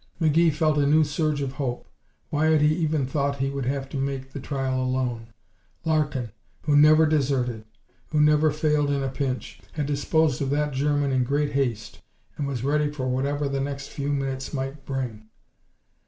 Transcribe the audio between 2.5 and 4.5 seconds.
he even thought he would have to make the